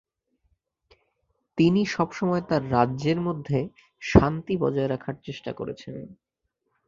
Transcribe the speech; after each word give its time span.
তিনি 1.57 1.81
সব 1.85 2.09
সময় 2.11 2.43
তার 2.49 2.71
রাজ্যের 2.71 3.19
মধ্যে 3.21 3.59
শান্তি 4.01 4.53
বজায় 4.57 4.89
রাখার 4.89 5.15
চেষ্টা 5.23 5.51
করেছেন। 5.53 5.95